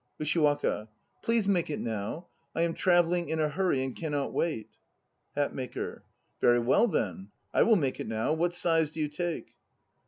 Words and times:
USHIWAKA. 0.19 0.87
Please 1.21 1.47
make 1.47 1.69
it 1.69 1.79
now. 1.79 2.25
I 2.55 2.63
am 2.63 2.73
travelling 2.73 3.29
in 3.29 3.39
a 3.39 3.49
hurry 3.49 3.83
and 3.83 3.95
cannot 3.95 4.33
wait. 4.33 4.71
HATMAKER. 5.37 6.01
Very 6.41 6.57
well 6.57 6.87
then; 6.87 7.29
I 7.53 7.61
will 7.61 7.75
make 7.75 7.99
it 7.99 8.07
now. 8.07 8.33
What 8.33 8.55
size 8.55 8.89
do 8.89 8.99
you 8.99 9.09
take? 9.09 9.53